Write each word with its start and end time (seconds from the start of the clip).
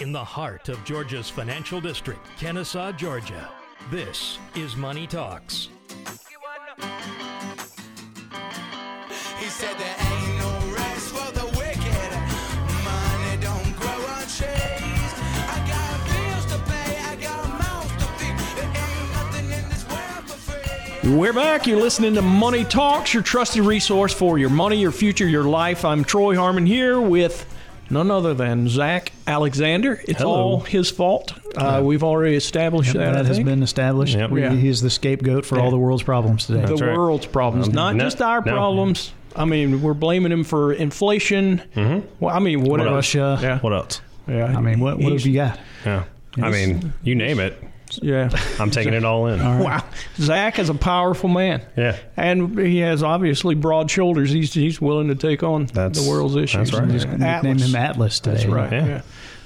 In 0.00 0.10
the 0.10 0.24
heart 0.24 0.68
of 0.70 0.84
Georgia's 0.84 1.30
financial 1.30 1.80
district, 1.80 2.26
Kennesaw, 2.36 2.90
Georgia. 2.92 3.48
This 3.92 4.40
is 4.56 4.74
Money 4.74 5.06
Talks. 5.06 5.68
He 9.38 9.46
said 9.46 9.76
there 9.78 9.96
ain't 10.00 10.38
no 10.38 10.74
rest 10.74 11.14
for 11.14 11.30
the 11.32 11.46
wicked. 11.56 12.10
Money 12.82 13.36
don't 13.40 13.76
grow 13.76 14.04
on 14.10 14.22
trees. 14.22 15.14
I 15.46 15.64
got 15.68 16.00
bills 16.10 16.46
to 16.52 16.58
pay, 16.68 16.98
I 16.98 17.14
got 17.22 17.48
mouths 17.50 17.92
to 17.92 18.04
feed. 18.18 18.36
There 18.56 18.66
ain't 18.66 19.12
nothing 19.12 19.44
in 19.44 19.68
this 19.68 19.88
world 19.88 20.28
for 20.28 20.38
free. 20.50 21.14
We're 21.16 21.32
back. 21.32 21.68
You're 21.68 21.80
listening 21.80 22.14
to 22.14 22.22
Money 22.22 22.64
Talks, 22.64 23.14
your 23.14 23.22
trusted 23.22 23.62
resource 23.62 24.12
for 24.12 24.38
your 24.38 24.50
money, 24.50 24.76
your 24.76 24.92
future, 24.92 25.28
your 25.28 25.44
life. 25.44 25.84
I'm 25.84 26.02
Troy 26.02 26.34
Harmon 26.34 26.66
here 26.66 27.00
with 27.00 27.46
none 27.90 28.10
other 28.10 28.34
than 28.34 28.68
Zach 28.68 29.12
Alexander. 29.26 30.00
It's 30.08 30.20
Hello. 30.20 30.32
all 30.34 30.60
his 30.60 30.90
fault. 30.90 31.32
Uh, 31.56 31.80
we've 31.84 32.02
already 32.04 32.36
established 32.36 32.92
that. 32.94 33.08
I 33.08 33.12
that 33.12 33.26
has 33.26 33.36
think. 33.36 33.46
been 33.46 33.62
established. 33.62 34.16
Yep. 34.16 34.30
We- 34.30 34.40
Yeah. 34.42 34.54
He's 34.54 34.80
the 34.82 34.90
scapegoat 34.90 35.44
for 35.46 35.58
all 35.58 35.70
the 35.70 35.78
world's 35.78 36.02
problems 36.02 36.46
today. 36.46 36.64
the 36.66 36.74
right. 36.76 36.96
world's 36.96 37.26
problems, 37.26 37.68
Um, 37.68 37.74
not 37.74 37.96
no- 37.96 38.04
just 38.04 38.20
our 38.22 38.40
no. 38.44 38.52
problems. 38.52 39.12
I 39.36 39.44
mean, 39.44 39.82
we're 39.82 39.94
blaming 39.94 40.30
him 40.32 40.44
for 40.44 40.72
inflation. 40.72 41.60
Mm-hmm. 41.74 42.06
Well, 42.20 42.34
I 42.34 42.38
mean, 42.38 42.60
what, 42.62 42.78
What 42.78 42.80
else? 42.86 42.94
Russia. 42.94 43.38
Yeah, 43.42 43.58
What 43.60 43.72
else? 43.72 44.00
yeah. 44.28 44.46
I 44.46 44.60
mean, 44.60 44.78
what, 44.80 44.98
what 44.98 45.12
have 45.12 45.26
you 45.26 45.34
got? 45.34 45.58
Yeah. 45.84 46.04
I 46.40 46.50
mean, 46.50 46.92
you 47.02 47.14
name 47.14 47.40
it. 47.40 47.60
Yeah. 48.02 48.30
I'm 48.58 48.70
taking 48.70 48.94
it 48.94 49.04
all 49.04 49.26
in. 49.28 49.38
Wow, 49.40 49.84
Zach 50.16 50.58
is 50.58 50.68
a 50.68 50.74
powerful 50.74 51.28
man. 51.28 51.62
Yeah. 51.76 51.96
And 52.16 52.58
he 52.58 52.78
has 52.78 53.02
obviously 53.02 53.54
broad 53.54 53.90
shoulders. 53.90 54.30
He's 54.30 54.52
he's 54.52 54.80
willing 54.80 55.08
to 55.08 55.14
take 55.14 55.42
on 55.42 55.66
That's- 55.66 56.02
the 56.02 56.08
world's 56.10 56.36
issues. 56.36 56.70
that's 56.70 56.80
right. 56.80 56.90
Just 56.90 57.06
nickname 57.08 57.22
Atlas. 57.28 57.68
him 57.68 57.76
Atlas 57.76 58.20
today. 58.20 58.36
That's 58.36 58.46
right. 58.48 58.72
Yeah. 58.72 58.86
Yeah. 58.86 59.02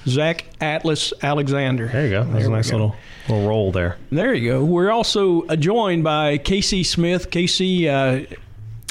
Zach 0.06 0.44
Atlas 0.60 1.12
Alexander. 1.22 1.88
There 1.88 2.04
you 2.04 2.10
go. 2.10 2.24
That's 2.24 2.46
a 2.46 2.50
nice 2.50 2.70
go. 2.70 2.76
little 2.76 2.96
little 3.28 3.46
roll 3.48 3.72
there. 3.72 3.98
There 4.10 4.32
you 4.32 4.52
go. 4.52 4.64
We're 4.64 4.90
also 4.90 5.42
uh, 5.42 5.56
joined 5.56 6.04
by 6.04 6.38
Casey 6.38 6.82
Smith. 6.84 7.30
Casey, 7.30 7.88
uh, 7.88 8.24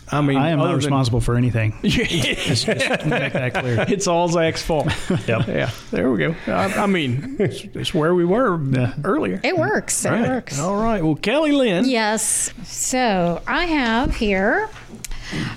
I 0.10 0.22
mean, 0.22 0.38
I 0.38 0.50
am 0.50 0.60
other 0.60 0.68
not 0.70 0.72
than- 0.74 0.78
responsible 0.78 1.20
for 1.22 1.36
anything. 1.36 1.74
it's, 1.84 2.64
Just 2.64 2.66
to 2.66 3.08
make 3.08 3.34
that 3.34 3.54
clear. 3.54 3.86
it's 3.90 4.08
all 4.08 4.28
Zach's 4.30 4.62
fault. 4.62 4.88
Yep. 5.28 5.48
yeah, 5.48 5.72
there 5.92 6.10
we 6.12 6.18
go. 6.20 6.36
I, 6.48 6.74
I 6.84 6.86
mean, 6.86 7.36
it's, 7.40 7.64
it's 7.76 7.94
where 7.94 8.16
we 8.16 8.24
were 8.24 8.62
Yeah. 8.72 8.94
earlier. 9.04 9.42
It 9.44 9.58
works. 9.58 10.06
It 10.06 10.10
Right. 10.12 10.28
works. 10.30 10.60
All 10.60 10.76
right. 10.78 11.04
Well, 11.04 11.16
Kelly 11.16 11.52
Lynn. 11.52 11.86
Yes. 11.90 12.54
So 12.66 13.42
I 13.48 13.66
have 13.66 14.16
here 14.16 14.70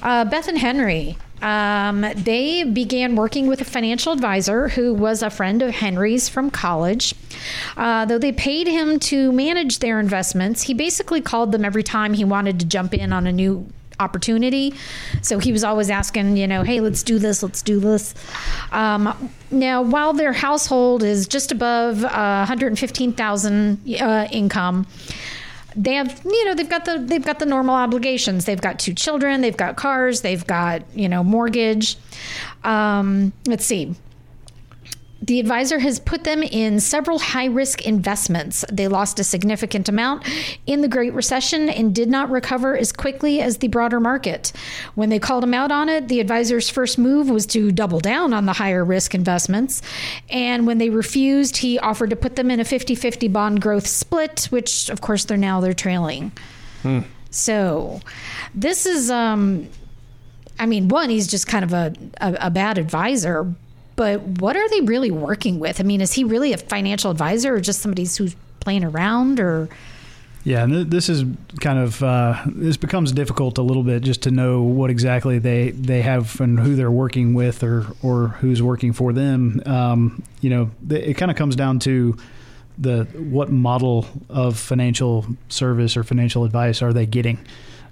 uh, 0.02 0.24
Beth 0.24 0.48
and 0.48 0.58
Henry. 0.58 1.16
Um, 1.42 2.04
they 2.16 2.64
began 2.64 3.16
working 3.16 3.46
with 3.46 3.60
a 3.62 3.64
financial 3.64 4.12
advisor 4.12 4.68
who 4.68 4.92
was 4.92 5.22
a 5.22 5.30
friend 5.30 5.62
of 5.62 5.70
Henry's 5.70 6.28
from 6.28 6.50
college. 6.50 7.14
Uh, 7.78 8.04
though 8.04 8.18
they 8.18 8.32
paid 8.32 8.66
him 8.66 8.98
to 8.98 9.32
manage 9.32 9.78
their 9.78 9.98
investments, 10.00 10.62
he 10.62 10.74
basically 10.74 11.20
called 11.22 11.52
them 11.52 11.64
every 11.64 11.82
time 11.82 12.12
he 12.14 12.24
wanted 12.24 12.60
to 12.60 12.66
jump 12.66 12.92
in 12.92 13.10
on 13.12 13.26
a 13.26 13.32
new 13.32 13.66
opportunity. 14.00 14.74
So 15.22 15.38
he 15.38 15.52
was 15.52 15.62
always 15.62 15.90
asking, 15.90 16.36
you 16.36 16.48
know, 16.48 16.62
hey, 16.62 16.80
let's 16.80 17.02
do 17.02 17.18
this, 17.18 17.42
let's 17.42 17.62
do 17.62 17.78
this. 17.78 18.14
Um, 18.72 19.30
now, 19.50 19.82
while 19.82 20.12
their 20.12 20.32
household 20.32 21.02
is 21.02 21.28
just 21.28 21.52
above 21.52 22.04
uh, 22.04 22.46
115,000 22.46 24.00
uh, 24.00 24.28
income, 24.32 24.86
they 25.76 25.94
have 25.94 26.20
you 26.24 26.44
know 26.46 26.54
they've 26.54 26.68
got 26.68 26.84
the 26.84 26.98
they've 26.98 27.24
got 27.24 27.38
the 27.38 27.46
normal 27.46 27.76
obligations 27.76 28.44
they've 28.44 28.60
got 28.60 28.78
two 28.80 28.92
children 28.92 29.40
they've 29.40 29.56
got 29.56 29.76
cars 29.76 30.20
they've 30.22 30.44
got 30.46 30.82
you 30.96 31.08
know 31.08 31.22
mortgage 31.22 31.96
um, 32.64 33.32
let's 33.46 33.64
see 33.64 33.94
the 35.22 35.38
advisor 35.38 35.78
has 35.78 35.98
put 35.98 36.24
them 36.24 36.42
in 36.42 36.80
several 36.80 37.18
high 37.18 37.46
risk 37.46 37.86
investments. 37.86 38.64
They 38.72 38.88
lost 38.88 39.20
a 39.20 39.24
significant 39.24 39.88
amount 39.88 40.26
in 40.66 40.80
the 40.80 40.88
Great 40.88 41.12
Recession 41.12 41.68
and 41.68 41.94
did 41.94 42.08
not 42.08 42.30
recover 42.30 42.76
as 42.76 42.90
quickly 42.90 43.40
as 43.40 43.58
the 43.58 43.68
broader 43.68 44.00
market. 44.00 44.52
When 44.94 45.10
they 45.10 45.18
called 45.18 45.44
him 45.44 45.52
out 45.52 45.70
on 45.70 45.88
it, 45.88 46.08
the 46.08 46.20
advisor's 46.20 46.70
first 46.70 46.98
move 46.98 47.28
was 47.28 47.44
to 47.46 47.70
double 47.70 48.00
down 48.00 48.32
on 48.32 48.46
the 48.46 48.54
higher 48.54 48.84
risk 48.84 49.14
investments. 49.14 49.82
And 50.30 50.66
when 50.66 50.78
they 50.78 50.88
refused, 50.88 51.58
he 51.58 51.78
offered 51.78 52.10
to 52.10 52.16
put 52.16 52.36
them 52.36 52.50
in 52.50 52.58
a 52.58 52.64
50 52.64 52.94
50 52.94 53.28
bond 53.28 53.60
growth 53.60 53.86
split, 53.86 54.46
which 54.50 54.88
of 54.88 55.00
course 55.00 55.24
they're 55.26 55.36
now 55.36 55.60
they're 55.60 55.74
trailing. 55.74 56.32
So 57.30 58.00
this 58.54 58.86
is 58.86 59.10
um 59.10 59.68
I 60.58 60.66
mean, 60.66 60.88
one, 60.88 61.08
he's 61.08 61.26
just 61.26 61.46
kind 61.46 61.64
of 61.64 61.72
a, 61.72 61.94
a, 62.20 62.36
a 62.46 62.50
bad 62.50 62.76
advisor, 62.76 63.54
but 64.00 64.22
what 64.40 64.56
are 64.56 64.66
they 64.70 64.80
really 64.80 65.10
working 65.10 65.58
with? 65.58 65.78
I 65.78 65.82
mean, 65.82 66.00
is 66.00 66.14
he 66.14 66.24
really 66.24 66.54
a 66.54 66.56
financial 66.56 67.10
advisor 67.10 67.56
or 67.56 67.60
just 67.60 67.82
somebody 67.82 68.04
who's 68.04 68.34
playing 68.58 68.82
around 68.82 69.38
or 69.38 69.68
Yeah, 70.42 70.64
and 70.64 70.72
th- 70.72 70.86
this 70.86 71.10
is 71.10 71.24
kind 71.60 71.78
of 71.78 72.02
uh, 72.02 72.42
this 72.46 72.78
becomes 72.78 73.12
difficult 73.12 73.58
a 73.58 73.62
little 73.62 73.82
bit 73.82 74.02
just 74.02 74.22
to 74.22 74.30
know 74.30 74.62
what 74.62 74.88
exactly 74.88 75.38
they 75.38 75.72
they 75.72 76.00
have 76.00 76.40
and 76.40 76.58
who 76.58 76.76
they're 76.76 76.90
working 76.90 77.34
with 77.34 77.62
or 77.62 77.88
or 78.02 78.28
who's 78.40 78.62
working 78.62 78.94
for 78.94 79.12
them. 79.12 79.60
Um, 79.66 80.22
you 80.40 80.48
know, 80.48 80.70
it 80.88 81.18
kind 81.18 81.30
of 81.30 81.36
comes 81.36 81.54
down 81.54 81.78
to 81.80 82.16
the 82.78 83.04
what 83.18 83.50
model 83.50 84.06
of 84.30 84.58
financial 84.58 85.26
service 85.50 85.94
or 85.94 86.04
financial 86.04 86.44
advice 86.44 86.80
are 86.80 86.94
they 86.94 87.04
getting? 87.04 87.38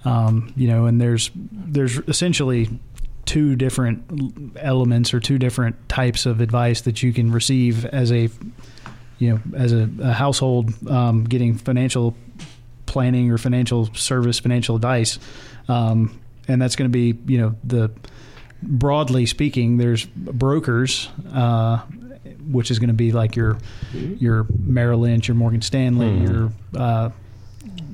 Um, 0.05 0.53
you 0.55 0.67
know, 0.69 0.87
and 0.87 0.99
there's 0.99 1.29
there's 1.35 1.99
essentially 2.07 2.79
two 3.29 3.55
different 3.55 4.57
elements 4.57 5.13
or 5.13 5.19
two 5.19 5.37
different 5.37 5.87
types 5.87 6.25
of 6.25 6.41
advice 6.41 6.81
that 6.81 7.03
you 7.03 7.13
can 7.13 7.31
receive 7.31 7.85
as 7.85 8.11
a 8.11 8.27
you 9.19 9.29
know 9.29 9.39
as 9.55 9.71
a, 9.71 9.87
a 10.01 10.11
household 10.11 10.73
um, 10.89 11.25
getting 11.25 11.55
financial 11.55 12.15
planning 12.87 13.29
or 13.29 13.37
financial 13.37 13.85
service 13.93 14.39
financial 14.39 14.75
advice 14.75 15.19
um, 15.67 16.19
and 16.47 16.59
that's 16.59 16.75
going 16.75 16.91
to 16.91 16.91
be 16.91 17.19
you 17.31 17.37
know 17.39 17.55
the 17.63 17.91
broadly 18.63 19.27
speaking 19.27 19.77
there's 19.77 20.05
brokers 20.07 21.07
uh, 21.31 21.77
which 22.49 22.71
is 22.71 22.79
going 22.79 22.87
to 22.87 22.95
be 22.95 23.11
like 23.11 23.35
your 23.35 23.59
your 23.93 24.47
Merrill 24.57 25.01
Lynch 25.01 25.27
your 25.27 25.35
Morgan 25.35 25.61
Stanley 25.61 26.17
your 26.17 26.51
uh, 26.75 27.11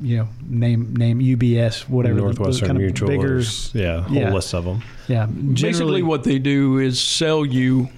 you 0.01 0.17
know 0.17 0.27
name 0.47 0.95
name 0.95 1.19
UBS 1.19 1.87
whatever 1.89 2.19
Northwestern 2.19 2.67
kind 2.67 2.77
of 2.77 2.83
Mutual. 2.83 3.07
bigger 3.07 3.27
there's- 3.27 3.71
yeah, 3.73 4.01
whole 4.01 4.17
Yeah. 4.17 4.33
list 4.33 4.53
of 4.53 4.65
them. 4.65 4.81
yeah 5.07 5.25
Basically, 5.25 6.03
what 6.03 6.23
they 6.23 6.39
do 6.39 6.77
is 6.79 6.99
sell 6.99 7.45
you 7.45 7.89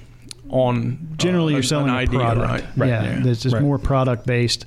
on 0.49 0.97
generally 1.17 1.53
uh, 1.53 1.57
you're 1.57 1.63
selling 1.63 1.89
an 1.89 1.95
a 1.95 1.97
idea, 1.97 2.19
product. 2.19 2.65
right? 2.77 2.88
Yeah, 2.89 3.19
this 3.21 3.45
is 3.45 3.53
Right. 3.53 3.61
more 3.61 3.77
product 3.77 4.25
based. 4.25 4.65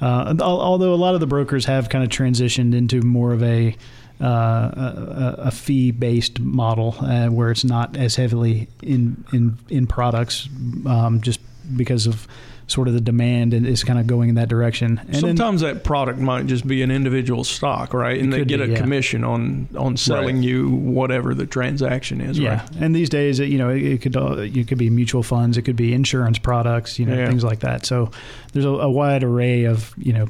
Uh, 0.00 0.34
although 0.40 0.92
a 0.92 0.96
lot 0.96 1.14
of 1.14 1.20
the 1.20 1.26
brokers 1.28 1.64
have 1.66 1.88
kind 1.88 2.02
of 2.04 2.10
transitioned 2.10 2.74
into 2.74 3.00
more 3.02 3.32
of 3.32 3.42
a 3.42 3.76
uh, 4.20 4.24
a, 4.26 5.34
a 5.46 5.50
fee 5.50 5.90
based 5.90 6.38
model 6.38 6.94
uh, 7.00 7.26
where 7.28 7.50
it's 7.50 7.64
not 7.64 7.96
as 7.96 8.16
heavily 8.16 8.68
in 8.82 9.24
in 9.32 9.56
in 9.68 9.86
products, 9.86 10.48
um, 10.86 11.20
just 11.22 11.40
because 11.76 12.06
of 12.06 12.26
sort 12.72 12.88
of 12.88 12.94
the 12.94 13.00
demand 13.00 13.54
and 13.54 13.66
is 13.66 13.84
kind 13.84 13.98
of 13.98 14.06
going 14.06 14.28
in 14.30 14.34
that 14.34 14.48
direction. 14.48 14.98
And 15.06 15.14
then- 15.14 15.20
Sometimes 15.20 15.60
that 15.60 15.84
product 15.84 16.18
might 16.18 16.46
just 16.46 16.66
be 16.66 16.82
an 16.82 16.90
individual 16.90 17.44
stock, 17.44 17.94
right? 17.94 18.18
And 18.20 18.32
they 18.32 18.44
get 18.44 18.58
be, 18.58 18.64
a 18.64 18.66
yeah. 18.68 18.76
commission 18.78 19.22
on 19.24 19.68
on 19.76 19.96
selling 19.96 20.36
Right. 20.36 20.44
you 20.44 20.70
whatever 20.70 21.34
the 21.34 21.46
transaction 21.46 22.20
is, 22.20 22.38
yeah, 22.38 22.60
right? 22.62 22.70
and 22.80 22.96
these 22.96 23.08
days, 23.08 23.38
you 23.38 23.58
know, 23.58 23.68
it, 23.70 23.82
it 23.82 24.02
could 24.02 24.16
uh, 24.16 24.36
it 24.38 24.66
could 24.68 24.78
be 24.78 24.90
mutual 24.90 25.22
funds, 25.22 25.56
it 25.56 25.62
could 25.62 25.76
be 25.76 25.92
insurance 25.92 26.38
products, 26.38 26.98
you 26.98 27.06
know, 27.06 27.14
Yeah. 27.16 27.28
things 27.28 27.44
like 27.44 27.60
that. 27.60 27.86
So 27.86 28.10
there's 28.52 28.64
a, 28.64 28.70
a 28.70 28.90
wide 28.90 29.22
array 29.22 29.64
of 29.64 29.92
you 29.98 30.12
know 30.14 30.26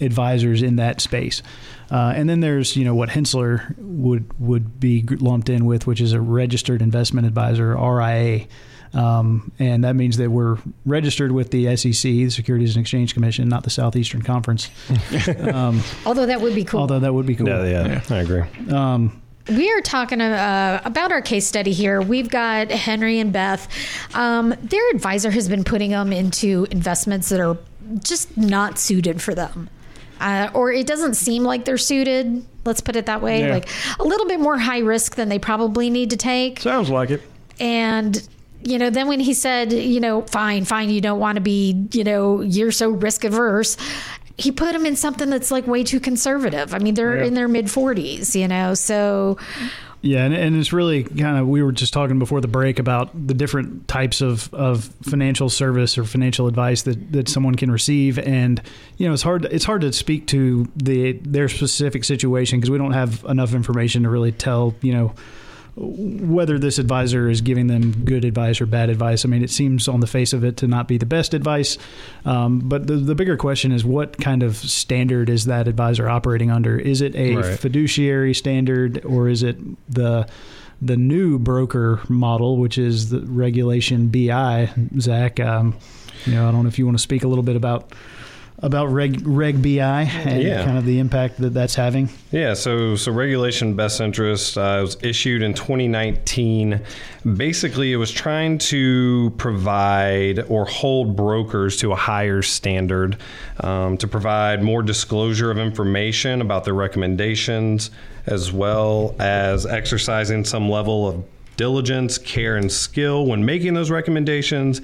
advisors 0.00 0.62
in 0.62 0.76
that 0.76 1.00
space, 1.00 1.42
uh, 1.90 2.12
and 2.16 2.28
then 2.28 2.40
there's 2.40 2.76
you 2.76 2.84
know 2.84 2.94
what 2.94 3.08
Hensler 3.10 3.74
would 3.78 4.30
would 4.40 4.80
be 4.80 5.04
lumped 5.08 5.48
in 5.48 5.64
with, 5.64 5.86
which 5.86 6.00
is 6.00 6.12
a 6.12 6.20
registered 6.20 6.82
investment 6.82 7.26
advisor 7.26 7.74
(RIA). 7.76 8.46
Um, 8.92 9.52
and 9.58 9.84
that 9.84 9.94
means 9.94 10.16
that 10.16 10.30
we're 10.30 10.58
registered 10.84 11.32
with 11.32 11.50
the 11.50 11.76
SEC, 11.76 12.02
the 12.02 12.30
Securities 12.30 12.74
and 12.76 12.82
Exchange 12.82 13.14
Commission, 13.14 13.48
not 13.48 13.62
the 13.62 13.70
Southeastern 13.70 14.22
Conference. 14.22 14.68
um, 15.52 15.82
although 16.04 16.26
that 16.26 16.40
would 16.40 16.54
be 16.54 16.64
cool. 16.64 16.80
although 16.80 16.98
that 16.98 17.14
would 17.14 17.26
be 17.26 17.36
cool. 17.36 17.48
Yeah, 17.48 17.64
yeah, 17.64 17.86
Yeah. 17.86 18.02
I 18.16 18.18
agree. 18.18 18.42
Um, 18.74 19.22
We 19.48 19.70
are 19.72 19.80
talking 19.80 20.20
uh, 20.20 20.80
about 20.84 21.12
our 21.12 21.22
case 21.22 21.46
study 21.46 21.72
here. 21.72 22.00
We've 22.02 22.28
got 22.28 22.70
Henry 22.70 23.18
and 23.20 23.32
Beth. 23.32 23.68
Um, 24.14 24.54
their 24.62 24.88
advisor 24.90 25.30
has 25.30 25.48
been 25.48 25.64
putting 25.64 25.90
them 25.90 26.12
into 26.12 26.66
investments 26.70 27.28
that 27.30 27.40
are 27.40 27.58
just 28.04 28.36
not 28.36 28.78
suited 28.78 29.20
for 29.22 29.34
them. 29.34 29.68
Uh, 30.20 30.50
or 30.52 30.70
it 30.70 30.86
doesn't 30.86 31.14
seem 31.14 31.44
like 31.44 31.64
they're 31.64 31.78
suited. 31.78 32.44
Let's 32.64 32.80
put 32.82 32.94
it 32.94 33.06
that 33.06 33.22
way. 33.22 33.40
Yeah. 33.46 33.54
Like 33.54 33.68
a 33.98 34.04
little 34.04 34.26
bit 34.26 34.38
more 34.38 34.58
high 34.58 34.80
risk 34.80 35.14
than 35.16 35.28
they 35.30 35.38
probably 35.38 35.88
need 35.90 36.10
to 36.10 36.16
take. 36.16 36.60
Sounds 36.60 36.90
like 36.90 37.10
it. 37.10 37.22
And 37.58 38.28
you 38.62 38.78
know, 38.78 38.90
then 38.90 39.08
when 39.08 39.20
he 39.20 39.34
said, 39.34 39.72
you 39.72 40.00
know, 40.00 40.22
fine, 40.22 40.64
fine, 40.64 40.90
you 40.90 41.00
don't 41.00 41.18
want 41.20 41.36
to 41.36 41.40
be, 41.40 41.86
you 41.92 42.04
know, 42.04 42.40
you're 42.40 42.72
so 42.72 42.90
risk 42.90 43.24
averse. 43.24 43.76
He 44.36 44.52
put 44.52 44.74
him 44.74 44.86
in 44.86 44.96
something 44.96 45.28
that's 45.30 45.50
like 45.50 45.66
way 45.66 45.84
too 45.84 46.00
conservative. 46.00 46.72
I 46.74 46.78
mean, 46.78 46.94
they're 46.94 47.18
Yeah. 47.18 47.24
in 47.26 47.34
their 47.34 47.48
mid 47.48 47.66
40s, 47.66 48.38
you 48.38 48.48
know. 48.48 48.74
So 48.74 49.36
Yeah, 50.02 50.24
and, 50.24 50.32
and 50.34 50.56
it's 50.56 50.72
really 50.72 51.04
kind 51.04 51.36
of 51.36 51.46
we 51.46 51.62
were 51.62 51.72
just 51.72 51.92
talking 51.92 52.18
before 52.18 52.40
the 52.40 52.48
break 52.48 52.78
about 52.78 53.10
the 53.26 53.34
different 53.34 53.86
types 53.86 54.22
of, 54.22 54.52
of 54.54 54.84
financial 55.02 55.50
service 55.50 55.98
or 55.98 56.04
financial 56.04 56.46
advice 56.46 56.82
that, 56.84 57.12
that 57.12 57.28
someone 57.28 57.54
can 57.54 57.70
receive, 57.70 58.18
and 58.18 58.62
you 58.96 59.06
know 59.06 59.12
it's 59.12 59.22
hard 59.22 59.44
it's 59.46 59.66
hard 59.66 59.82
to 59.82 59.92
speak 59.92 60.26
to 60.28 60.66
the 60.74 61.12
their 61.22 61.48
specific 61.50 62.04
situation 62.04 62.58
because 62.60 62.70
we 62.70 62.78
don't 62.78 62.92
have 62.92 63.22
enough 63.28 63.52
information 63.52 64.04
to 64.04 64.08
really 64.08 64.32
tell 64.32 64.74
you 64.80 64.94
know 64.94 65.12
whether 65.76 66.58
this 66.58 66.78
advisor 66.78 67.28
is 67.30 67.40
giving 67.40 67.66
them 67.68 68.04
good 68.04 68.24
advice 68.24 68.60
or 68.60 68.66
bad 68.66 68.90
advice. 68.90 69.24
I 69.24 69.28
mean, 69.28 69.42
it 69.42 69.50
seems 69.50 69.88
on 69.88 70.00
the 70.00 70.06
face 70.06 70.32
of 70.32 70.44
it 70.44 70.56
to 70.58 70.66
not 70.66 70.88
be 70.88 70.98
the 70.98 71.06
best 71.06 71.32
advice. 71.34 71.78
Um, 72.24 72.60
but 72.60 72.86
the, 72.86 72.96
the 72.96 73.14
bigger 73.14 73.36
question 73.36 73.72
is 73.72 73.84
what 73.84 74.18
kind 74.18 74.42
of 74.42 74.56
standard 74.56 75.30
is 75.30 75.44
that 75.46 75.68
advisor 75.68 76.08
operating 76.08 76.50
under? 76.50 76.78
Is 76.78 77.00
it 77.00 77.14
a 77.14 77.36
Right. 77.36 77.58
fiduciary 77.58 78.34
standard 78.34 79.04
or 79.04 79.28
is 79.28 79.42
it 79.42 79.56
the 79.92 80.26
the 80.82 80.96
new 80.96 81.38
broker 81.38 82.00
model, 82.08 82.56
which 82.56 82.78
is 82.78 83.10
the 83.10 83.20
regulation 83.20 84.08
BI? 84.08 84.70
Zach, 84.98 85.38
um, 85.38 85.76
you 86.24 86.32
know, 86.34 86.48
I 86.48 86.52
don't 86.52 86.62
know 86.62 86.68
if 86.68 86.78
you 86.78 86.86
want 86.86 86.96
to 86.96 87.02
speak 87.02 87.22
a 87.22 87.28
little 87.28 87.44
bit 87.44 87.54
about 87.56 87.92
about 88.62 88.86
Reg 88.86 89.22
Reg 89.26 89.62
BI 89.62 90.02
and 90.02 90.42
Yeah. 90.42 90.64
kind 90.64 90.76
of 90.76 90.84
the 90.84 90.98
impact 90.98 91.38
that 91.40 91.54
that's 91.54 91.74
having. 91.74 92.10
Yeah, 92.30 92.54
so 92.54 92.94
so 92.96 93.10
regulation 93.12 93.74
best 93.74 94.00
interest 94.00 94.58
uh, 94.58 94.78
was 94.82 94.96
issued 95.02 95.42
in 95.42 95.54
2019. 95.54 96.80
Basically, 97.36 97.92
it 97.92 97.96
was 97.96 98.10
trying 98.10 98.58
to 98.58 99.32
provide 99.38 100.40
or 100.48 100.64
hold 100.66 101.16
brokers 101.16 101.76
to 101.78 101.92
a 101.92 101.96
higher 101.96 102.42
standard 102.42 103.16
um, 103.60 103.96
to 103.98 104.06
provide 104.08 104.62
more 104.62 104.82
disclosure 104.82 105.50
of 105.50 105.58
information 105.58 106.40
about 106.40 106.64
their 106.64 106.74
recommendations, 106.74 107.90
as 108.26 108.52
well 108.52 109.14
as 109.18 109.66
exercising 109.66 110.44
some 110.44 110.68
level 110.68 111.08
of 111.08 111.24
diligence, 111.56 112.16
care, 112.16 112.56
and 112.56 112.72
skill 112.72 113.26
when 113.26 113.44
making 113.44 113.74
those 113.74 113.90
recommendations, 113.90 114.80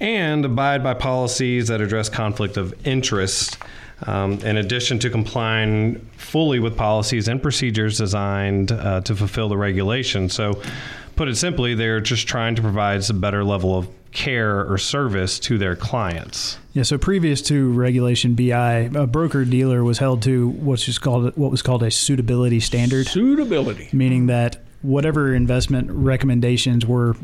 and 0.00 0.44
abide 0.44 0.82
by 0.82 0.94
policies 0.94 1.68
that 1.68 1.80
address 1.80 2.08
conflict 2.08 2.56
of 2.56 2.74
interest. 2.86 3.58
Um, 4.06 4.34
in 4.42 4.56
addition 4.56 5.00
to 5.00 5.10
complying 5.10 5.98
fully 6.16 6.60
with 6.60 6.76
policies 6.76 7.26
and 7.26 7.42
procedures 7.42 7.98
designed 7.98 8.70
uh, 8.70 9.00
to 9.00 9.16
fulfill 9.16 9.48
the 9.48 9.56
regulation. 9.56 10.28
So, 10.28 10.62
put 11.16 11.26
it 11.26 11.34
simply, 11.34 11.74
they're 11.74 12.00
just 12.00 12.28
trying 12.28 12.54
to 12.54 12.62
provide 12.62 13.10
a 13.10 13.12
better 13.12 13.42
level 13.42 13.76
of 13.76 13.88
care 14.12 14.64
or 14.70 14.78
service 14.78 15.40
to 15.40 15.58
their 15.58 15.74
clients. 15.74 16.58
Yeah, 16.72 16.84
so 16.84 16.96
previous 16.96 17.42
to 17.42 17.72
regulation 17.72 18.34
BI, 18.34 18.90
a 18.94 19.06
broker 19.06 19.44
dealer 19.44 19.82
was 19.82 19.98
held 19.98 20.22
to 20.22 20.48
what's 20.48 20.84
just 20.84 21.00
called 21.02 21.36
what 21.36 21.50
was 21.50 21.62
called 21.62 21.82
a 21.82 21.90
suitability 21.90 22.60
standard, 22.60 23.08
Suitability. 23.08 23.88
meaning 23.92 24.26
that 24.26 24.62
whatever 24.82 25.34
investment 25.34 25.90
recommendations 25.90 26.86
were 26.86 27.16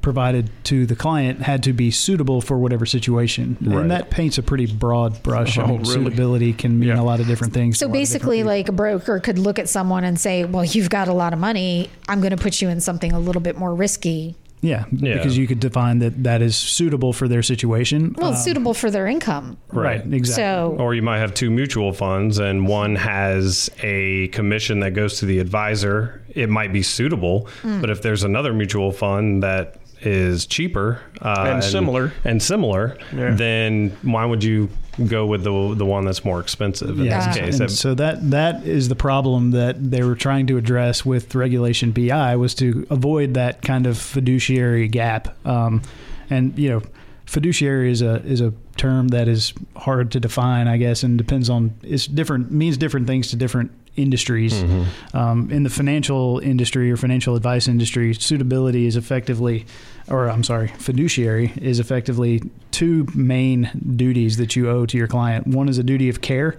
provided 0.00 0.50
to 0.64 0.86
the 0.86 0.96
client 0.96 1.42
had 1.42 1.62
to 1.64 1.72
be 1.72 1.90
suitable 1.90 2.40
for 2.40 2.58
whatever 2.58 2.86
situation, 2.86 3.56
Right. 3.60 3.80
and 3.80 3.90
that 3.90 4.10
paints 4.10 4.38
a 4.38 4.42
pretty 4.42 4.66
broad 4.66 5.22
brush. 5.22 5.58
I 5.58 5.62
Oh, 5.64 5.66
mean, 5.68 5.78
really? 5.80 5.92
suitability 5.92 6.52
can 6.52 6.78
mean 6.78 6.88
Yeah. 6.90 7.00
a 7.00 7.02
lot 7.02 7.20
of 7.20 7.26
different 7.26 7.52
things. 7.52 7.78
So 7.78 7.86
a 7.86 7.88
lot 7.88 7.90
of 7.90 7.92
different 8.00 8.10
basically, 8.22 8.42
like 8.44 8.68
a 8.68 8.72
broker 8.72 9.18
could 9.20 9.38
look 9.38 9.58
at 9.58 9.68
someone 9.68 10.04
and 10.04 10.18
say, 10.18 10.44
"Well, 10.44 10.64
you've 10.64 10.90
got 10.90 11.08
a 11.08 11.12
lot 11.12 11.32
of 11.32 11.38
money. 11.38 11.88
I'm 12.08 12.20
going 12.20 12.30
to 12.30 12.36
put 12.36 12.62
you 12.62 12.68
in 12.68 12.80
something 12.80 13.12
a 13.12 13.18
little 13.18 13.42
bit 13.42 13.58
more 13.58 13.74
risky. 13.74 14.34
Yeah, 14.62 14.84
Yeah. 14.92 15.14
because 15.14 15.36
you 15.38 15.46
could 15.46 15.60
define 15.60 15.98
that 16.00 16.22
that 16.24 16.42
is 16.42 16.56
suitable 16.56 17.12
for 17.12 17.28
their 17.28 17.42
situation. 17.42 18.14
Well, 18.18 18.30
it's 18.30 18.40
Um, 18.40 18.44
suitable 18.44 18.74
for 18.74 18.90
their 18.90 19.06
income." 19.06 19.56
right, 19.72 20.00
exactly. 20.12 20.42
So 20.44 20.76
Or 20.78 20.94
you 20.94 21.02
might 21.02 21.18
have 21.18 21.34
two 21.34 21.50
mutual 21.50 21.92
funds, 21.92 22.38
and 22.38 22.66
one 22.66 22.96
has 22.96 23.70
a 23.82 24.28
commission 24.28 24.80
that 24.80 24.92
goes 24.94 25.18
to 25.20 25.26
the 25.26 25.38
advisor. 25.38 26.22
It 26.34 26.50
might 26.50 26.72
be 26.72 26.82
suitable, 26.82 27.48
but 27.80 27.90
if 27.90 28.02
there's 28.02 28.24
another 28.24 28.52
mutual 28.52 28.92
fund 28.92 29.42
that 29.42 29.76
is 30.02 30.46
cheaper 30.46 31.00
uh, 31.22 31.44
And 31.54 31.64
similar. 31.64 32.12
and 32.24 32.42
similar, 32.42 32.96
Yeah. 33.16 33.34
then 33.34 33.96
why 34.02 34.24
would 34.24 34.44
you 34.44 34.68
go 35.08 35.26
with 35.26 35.44
the 35.44 35.74
the 35.74 35.84
one 35.84 36.04
that's 36.06 36.24
more 36.24 36.40
expensive 36.40 36.98
in 37.00 37.06
Yeah, 37.06 37.26
this 37.26 37.36
case? 37.36 37.60
and 37.60 37.70
so 37.70 37.94
that 37.94 38.30
that 38.30 38.64
is 38.66 38.88
the 38.88 38.96
problem 38.96 39.50
that 39.52 39.90
they 39.90 40.02
were 40.02 40.14
trying 40.14 40.46
to 40.48 40.56
address 40.56 41.04
with 41.04 41.34
regulation 41.34 41.90
BI 41.92 42.36
was 42.36 42.54
to 42.56 42.86
avoid 42.90 43.34
that 43.34 43.62
kind 43.62 43.86
of 43.86 43.98
fiduciary 43.98 44.88
gap. 44.88 45.36
Um, 45.46 45.82
and 46.30 46.58
you 46.58 46.68
know, 46.70 46.82
fiduciary 47.26 47.90
is 47.90 48.02
a 48.02 48.22
is 48.24 48.40
a 48.40 48.52
term 48.76 49.08
that 49.08 49.28
is 49.28 49.52
hard 49.76 50.10
to 50.12 50.20
define, 50.20 50.68
I 50.68 50.76
guess, 50.76 51.02
and 51.02 51.16
depends 51.18 51.48
on 51.50 51.74
it's 51.82 52.06
different 52.06 52.50
means 52.50 52.76
different 52.76 53.06
things 53.06 53.28
to 53.30 53.36
different 53.36 53.70
industries. 53.96 54.54
Mm-hmm. 54.54 55.16
Um, 55.16 55.50
in 55.50 55.62
the 55.62 55.70
financial 55.70 56.38
industry 56.38 56.90
or 56.90 56.96
financial 56.96 57.36
advice 57.36 57.68
industry, 57.68 58.14
suitability 58.14 58.86
is 58.86 58.96
effectively, 58.96 59.66
or 60.08 60.28
I'm 60.28 60.44
sorry, 60.44 60.68
fiduciary 60.68 61.52
is 61.60 61.80
effectively 61.80 62.42
two 62.70 63.06
main 63.14 63.70
duties 63.96 64.36
that 64.36 64.56
you 64.56 64.70
owe 64.70 64.86
to 64.86 64.96
your 64.96 65.08
client. 65.08 65.46
One 65.46 65.68
is 65.68 65.78
a 65.78 65.82
duty 65.82 66.08
of 66.08 66.20
care, 66.20 66.56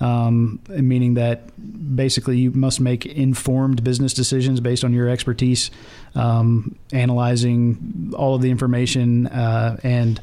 um, 0.00 0.60
meaning 0.68 1.14
that 1.14 1.50
basically 1.96 2.38
you 2.38 2.50
must 2.50 2.80
make 2.80 3.06
informed 3.06 3.82
business 3.82 4.12
decisions 4.12 4.60
based 4.60 4.84
on 4.84 4.92
your 4.92 5.08
expertise, 5.08 5.70
um, 6.14 6.76
analyzing 6.92 8.12
all 8.16 8.34
of 8.34 8.42
the 8.42 8.50
information 8.50 9.26
uh, 9.28 9.78
and 9.82 10.20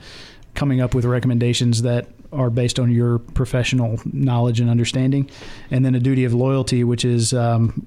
coming 0.54 0.82
up 0.82 0.94
with 0.94 1.06
recommendations 1.06 1.82
that 1.84 2.08
are 2.32 2.50
based 2.50 2.80
on 2.80 2.92
your 2.92 3.20
professional 3.20 4.00
knowledge 4.06 4.60
and 4.60 4.70
understanding, 4.70 5.30
and 5.70 5.84
then 5.86 5.96
a 5.96 6.00
duty 6.00 6.24
of 6.24 6.34
loyalty, 6.34 6.84
which 6.84 7.04
is 7.04 7.34
um, 7.34 7.86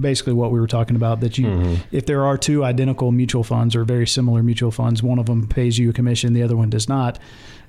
basically 0.00 0.32
what 0.32 0.50
we 0.50 0.58
were 0.58 0.66
talking 0.66 0.96
about. 0.96 1.20
That 1.20 1.38
you, 1.38 1.78
if 1.92 2.06
there 2.06 2.24
are 2.24 2.36
two 2.38 2.64
identical 2.64 3.12
mutual 3.12 3.44
funds 3.44 3.76
or 3.76 3.84
very 3.84 4.06
similar 4.06 4.42
mutual 4.42 4.70
funds, 4.70 5.02
one 5.02 5.18
of 5.18 5.26
them 5.26 5.46
pays 5.46 5.78
you 5.78 5.90
a 5.90 5.92
commission, 5.92 6.32
the 6.32 6.42
other 6.42 6.56
one 6.56 6.70
does 6.70 6.88
not. 6.88 7.18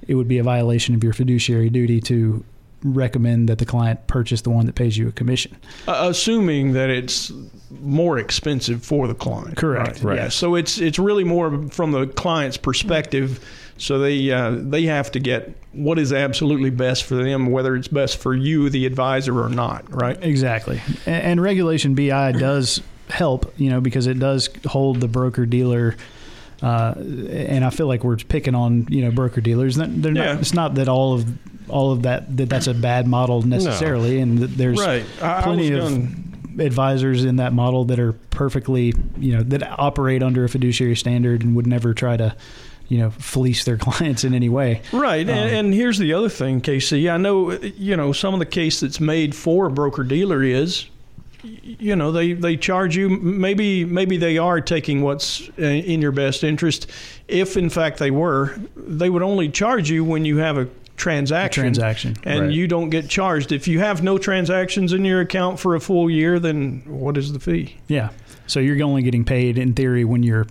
It 0.08 0.16
would 0.16 0.28
be 0.28 0.40
a 0.40 0.44
violation 0.44 0.96
of 0.96 1.04
your 1.04 1.14
fiduciary 1.14 1.70
duty 1.70 2.02
to 2.02 2.44
recommend 2.84 3.50
that 3.50 3.58
the 3.60 3.66
client 3.66 4.08
purchase 4.08 4.42
the 4.42 4.50
one 4.50 4.66
that 4.66 4.76
pays 4.76 4.98
you 4.98 5.08
a 5.08 5.12
commission. 5.12 5.56
Uh, 5.88 6.08
assuming 6.10 6.74
that 6.74 6.90
it's 6.90 7.32
more 7.80 8.18
expensive 8.18 8.84
for 8.84 9.08
the 9.08 9.14
client. 9.16 9.58
Correct. 9.58 10.02
Right. 10.04 10.18
Yeah. 10.18 10.30
So 10.30 10.56
it's 10.56 10.78
it's 10.80 11.00
really 11.00 11.24
more 11.24 11.68
from 11.70 11.92
the 11.92 12.08
client's 12.08 12.58
perspective. 12.58 13.44
So 13.78 13.98
they 14.00 14.32
uh, 14.32 14.58
they 14.60 14.84
have 14.84 15.12
to 15.12 15.20
get 15.20 15.56
what 15.72 15.98
is 15.98 16.14
absolutely 16.14 16.70
best 16.70 17.04
for 17.04 17.16
them, 17.16 17.48
whether 17.48 17.76
it's 17.76 17.88
best 17.88 18.18
for 18.18 18.36
you, 18.36 18.70
the 18.70 18.86
advisor, 18.86 19.42
or 19.42 19.50
not. 19.50 19.92
Right. 19.94 20.22
Exactly. 20.22 20.82
And, 21.06 21.24
and 21.24 21.42
regulation 21.42 21.96
BI 21.96 22.34
does 22.34 22.82
help, 23.10 23.54
you 23.58 23.70
know, 23.70 23.82
because 23.82 24.08
it 24.08 24.20
does 24.20 24.50
hold 24.68 25.00
the 25.02 25.08
broker 25.08 25.46
dealer. 25.46 25.96
Uh, 26.62 26.94
and 26.96 27.66
I 27.66 27.72
feel 27.72 27.88
like 27.88 28.04
we're 28.04 28.18
picking 28.18 28.54
on 28.54 28.86
you 28.90 29.04
know 29.04 29.12
broker 29.12 29.42
dealers. 29.42 29.78
They're 29.78 29.88
not, 29.88 30.16
Yeah. 30.16 30.38
It's 30.40 30.54
not 30.54 30.76
that 30.76 30.88
all 30.88 31.14
of 31.14 31.26
all 31.72 31.92
of 31.92 32.04
that 32.04 32.36
that 32.38 32.50
that's 32.50 32.68
a 32.68 32.74
bad 32.74 33.08
model 33.08 33.42
necessarily, 33.42 34.20
and 34.20 34.40
that 34.40 34.58
there's 34.58 34.80
Right. 34.80 35.06
I, 35.22 35.40
I 35.40 35.42
plenty 35.42 35.72
was 35.74 35.86
of 35.86 35.92
gonna- 36.00 36.64
advisors 36.66 37.24
in 37.24 37.38
that 37.38 37.54
model 37.54 37.86
that 37.86 38.00
are 38.00 38.12
perfectly 38.30 38.94
you 39.18 39.36
know 39.38 39.44
that 39.44 39.64
operate 39.80 40.22
under 40.22 40.44
a 40.44 40.50
fiduciary 40.50 40.96
standard 40.96 41.44
and 41.44 41.56
would 41.56 41.66
never 41.68 41.94
try 41.94 42.18
to 42.18 42.36
you 42.90 42.98
know 42.98 43.10
fleece 43.12 43.64
their 43.64 43.78
clients 43.88 44.24
in 44.24 44.34
any 44.34 44.50
way. 44.50 44.82
Right, 44.92 45.28
Um, 45.28 45.36
and, 45.36 45.56
and 45.56 45.74
here's 45.74 45.98
the 45.98 46.14
other 46.14 46.30
thing, 46.30 46.60
Casey. 46.62 47.10
I 47.10 47.18
know 47.18 47.52
you 47.54 47.96
know 47.96 48.12
some 48.12 48.34
of 48.34 48.40
the 48.40 48.46
case 48.46 48.82
that's 48.82 49.00
made 49.00 49.34
for 49.34 49.68
a 49.68 49.72
broker 49.72 50.04
dealer 50.04 50.44
is, 50.44 50.88
you 51.44 51.96
know, 51.96 52.12
they 52.12 52.34
they 52.34 52.58
charge 52.58 52.98
you 52.98 53.08
maybe 53.10 53.86
maybe 53.86 54.18
they 54.18 54.38
are 54.38 54.60
taking 54.60 55.02
what's 55.02 55.50
uh, 55.58 55.62
in 55.64 56.02
your 56.02 56.12
best 56.12 56.44
interest. 56.44 56.86
If 57.30 57.56
in 57.56 57.70
fact 57.70 57.98
they 57.98 58.12
were, 58.12 58.60
they 58.76 59.10
would 59.10 59.24
only 59.24 59.48
charge 59.50 59.90
you 59.90 60.04
when 60.04 60.26
you 60.26 60.38
have 60.40 60.58
a 60.58 60.68
transaction. 61.02 61.64
transaction. 61.64 62.16
and 62.24 62.40
Right. 62.42 62.52
you 62.52 62.68
don't 62.68 62.90
get 62.90 63.10
charged 63.10 63.52
if 63.52 63.68
you 63.68 63.80
have 63.80 64.02
no 64.04 64.18
transactions 64.18 64.94
in 64.94 65.04
your 65.04 65.20
account 65.22 65.60
for 65.60 65.76
a 65.76 65.80
full 65.80 66.10
year. 66.10 66.40
Then 66.40 66.84
what 66.86 67.18
is 67.18 67.34
the 67.34 67.40
fee? 67.40 67.76
Yeah. 67.88 68.10
So 68.48 68.60
you're 68.60 68.82
only 68.84 69.02
getting 69.02 69.24
paid 69.26 69.58
in 69.58 69.74
theory 69.74 70.04
when 70.06 70.24
you're 70.24 70.46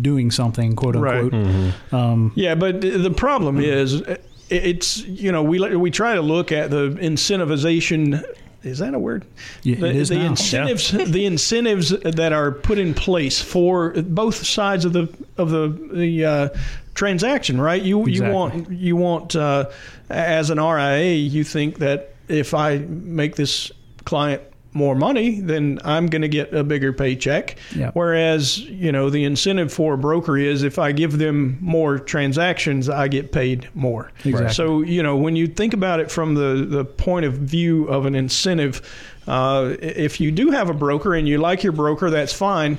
doing 0.00 0.30
something, 0.30 0.74
quote 0.76 0.96
Right. 0.96 1.22
unquote. 1.32 1.74
Um, 1.92 2.32
Yeah, 2.34 2.54
but 2.54 2.80
the 2.80 3.10
problem 3.10 3.58
is, 3.60 4.00
uh, 4.02 4.16
it's 4.50 5.04
you 5.06 5.32
know 5.32 5.42
we 5.42 5.58
we 5.76 5.90
try 5.90 6.14
to 6.14 6.20
look 6.22 6.52
at 6.52 6.70
the 6.70 6.90
incentivization. 7.00 8.22
Is 8.62 8.78
that 8.78 8.94
a 8.94 8.98
word? 8.98 9.24
Yeah, 9.62 9.76
the, 9.76 9.86
it 9.86 9.96
is 9.96 10.08
the 10.08 10.16
now. 10.18 10.26
incentives, 10.26 10.90
the 10.92 11.26
incentives 11.26 11.90
that 11.90 12.32
are 12.32 12.52
put 12.52 12.78
in 12.78 12.94
place 12.94 13.40
for 13.40 13.90
both 14.02 14.46
sides 14.46 14.84
of 14.84 14.92
the 14.92 15.12
of 15.36 15.50
the 15.50 15.68
the 15.92 16.24
uh, 16.24 16.48
transaction, 16.94 17.60
right? 17.60 17.82
You 17.82 18.06
Exactly. 18.06 18.26
you 18.26 18.32
want 18.32 18.70
you 18.70 18.96
want 18.96 19.36
uh, 19.36 19.70
as 20.10 20.50
an 20.50 20.58
RIA, 20.58 21.14
you 21.14 21.44
think 21.44 21.78
that 21.78 22.14
if 22.28 22.54
I 22.54 22.78
make 22.78 23.36
this 23.36 23.72
client 24.04 24.42
more 24.74 24.94
money, 24.94 25.40
then 25.40 25.78
I'm 25.84 26.06
going 26.06 26.22
to 26.22 26.28
get 26.28 26.54
a 26.54 26.64
bigger 26.64 26.92
paycheck. 26.92 27.56
Yeah. 27.74 27.90
Whereas, 27.94 28.58
you 28.58 28.92
know, 28.92 29.10
the 29.10 29.24
incentive 29.24 29.72
for 29.72 29.94
a 29.94 29.98
broker 29.98 30.36
is 30.38 30.62
if 30.62 30.78
I 30.78 30.92
give 30.92 31.18
them 31.18 31.58
more 31.60 31.98
transactions, 31.98 32.88
I 32.88 33.08
get 33.08 33.32
paid 33.32 33.68
more. 33.74 34.10
Exactly. 34.24 34.54
So, 34.54 34.82
you 34.82 35.02
know, 35.02 35.16
when 35.16 35.36
you 35.36 35.46
think 35.46 35.74
about 35.74 36.00
it 36.00 36.10
from 36.10 36.34
the, 36.34 36.66
the 36.66 36.84
point 36.84 37.26
of 37.26 37.34
view 37.34 37.86
of 37.88 38.06
an 38.06 38.14
incentive, 38.14 38.80
Uh, 39.28 39.76
if 39.80 40.20
you 40.20 40.32
do 40.32 40.50
have 40.50 40.68
a 40.68 40.74
broker 40.74 41.14
and 41.14 41.28
you 41.28 41.38
like 41.38 41.62
your 41.62 41.72
broker, 41.72 42.10
that's 42.10 42.32
fine. 42.32 42.76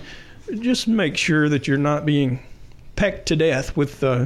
Just 0.59 0.89
make 0.89 1.15
sure 1.15 1.47
that 1.47 1.69
you're 1.69 1.77
not 1.77 2.05
being 2.05 2.39
pecked 2.97 3.27
to 3.27 3.38
death 3.38 3.77
with, 3.77 4.03
uh, 4.03 4.25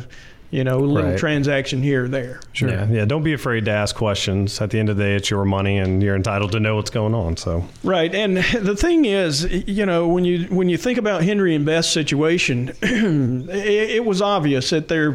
you 0.49 0.63
know, 0.63 0.77
a 0.77 0.85
little 0.85 1.09
Right. 1.11 1.17
transaction 1.19 1.81
here 1.83 2.05
or 2.05 2.07
there. 2.07 2.39
Sure. 2.53 2.69
Yeah, 2.69 2.87
yeah. 2.89 3.05
Don't 3.05 3.23
be 3.23 3.33
afraid 3.33 3.65
to 3.65 3.71
ask 3.71 3.95
questions. 3.95 4.61
At 4.61 4.69
the 4.69 4.79
end 4.79 4.87
of 4.89 4.95
the 4.97 5.03
day, 5.03 5.15
it's 5.15 5.29
your 5.29 5.43
money, 5.43 5.77
and 5.77 6.01
you're 6.01 6.15
entitled 6.15 6.53
to 6.53 6.59
know 6.61 6.77
what's 6.77 6.89
going 6.89 7.13
on. 7.13 7.35
So, 7.37 7.65
Right, 7.83 8.13
and 8.15 8.37
the 8.59 8.75
thing 8.75 9.05
is, 9.05 9.43
you 9.67 9.85
know, 9.85 10.07
when 10.07 10.23
you 10.25 10.45
when 10.49 10.69
you 10.69 10.77
think 10.77 10.97
about 10.97 11.23
Henry 11.23 11.53
and 11.53 11.65
Beth's 11.65 11.89
situation, 11.89 12.71
it, 12.81 13.89
it 13.97 14.05
was 14.05 14.21
obvious 14.21 14.69
that 14.69 14.87
they're 14.87 15.11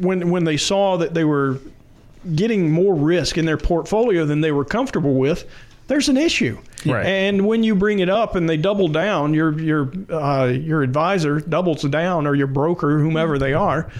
when 0.00 0.30
when 0.30 0.44
they 0.44 0.56
saw 0.56 0.96
that 0.96 1.14
they 1.14 1.24
were 1.24 1.58
getting 2.34 2.70
more 2.70 2.94
risk 2.94 3.36
in 3.38 3.44
their 3.46 3.56
portfolio 3.56 4.24
than 4.24 4.40
they 4.40 4.52
were 4.52 4.64
comfortable 4.64 5.14
with. 5.14 5.44
There's 5.88 6.08
an 6.08 6.16
issue, 6.16 6.58
Right. 6.86 7.04
and 7.04 7.44
when 7.44 7.64
you 7.64 7.74
bring 7.74 7.98
it 7.98 8.08
up 8.08 8.36
and 8.36 8.48
they 8.48 8.56
double 8.56 8.86
down, 8.88 9.34
your 9.34 9.58
your 9.60 9.92
uh, 10.10 10.46
your 10.46 10.82
advisor 10.82 11.40
doubles 11.40 11.82
down, 11.82 12.26
or 12.26 12.34
your 12.36 12.46
broker, 12.46 12.98
whomever 13.00 13.36
they 13.38 13.52
are. 13.52 13.90